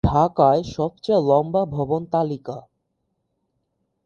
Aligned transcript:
ঢাকায় 0.03 0.61
সবচেয়ে 0.75 1.21
লম্বা 1.21 1.61
ভবন 1.67 2.01
তালিকা 2.05 2.57